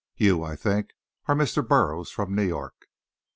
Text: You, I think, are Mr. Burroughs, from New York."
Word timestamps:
You, 0.15 0.43
I 0.43 0.55
think, 0.55 0.93
are 1.27 1.35
Mr. 1.35 1.61
Burroughs, 1.63 2.09
from 2.09 2.33
New 2.33 2.41
York." 2.41 2.87